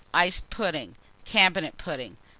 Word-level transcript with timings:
Iced 0.15 0.49
Pudding. 0.49 0.95
Cabinet 1.25 1.77
Pudding. 1.77 2.17